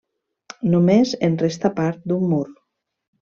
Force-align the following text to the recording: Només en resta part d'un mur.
Només 0.71 1.11
en 1.29 1.37
resta 1.43 1.71
part 1.81 2.01
d'un 2.13 2.25
mur. 2.33 2.43